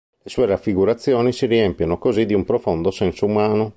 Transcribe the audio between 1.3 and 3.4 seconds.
si riempiono così di un profondo senso